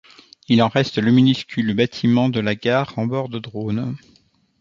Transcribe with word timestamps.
Il 0.47 0.63
en 0.63 0.67
reste 0.67 0.97
le 0.97 1.11
minuscule 1.11 1.75
bâtiment 1.75 2.27
de 2.29 2.39
la 2.39 2.55
gare 2.55 2.97
en 2.97 3.05
bord 3.05 3.29
de 3.29 3.37
Dronne. 3.37 3.95